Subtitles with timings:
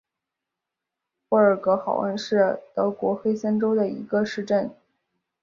[1.29, 4.75] 布尔格豪恩是德国黑森州的一个市镇。